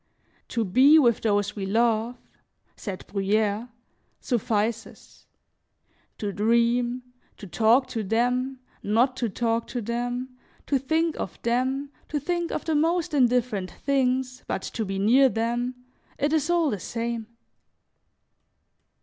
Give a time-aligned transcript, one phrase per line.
[0.47, 2.17] "To be with those we love,"
[2.75, 3.69] said Bruyere,
[4.19, 5.27] "suffices;
[6.17, 7.03] to dream,
[7.37, 10.29] to talk to them, not to talk to them,
[10.65, 15.29] to think of them, to think of the most indifferent things, but to be near
[15.29, 15.75] them,
[16.17, 17.27] it is all the same."